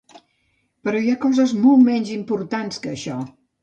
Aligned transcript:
Però 0.87 1.03
hi 1.03 1.13
ha 1.13 1.19
coses 1.27 1.55
molt 1.69 1.87
menys 1.93 2.13
importants 2.19 2.85
que 2.87 2.95
això. 2.99 3.25